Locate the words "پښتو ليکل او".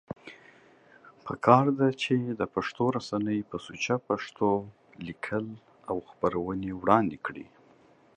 4.07-5.97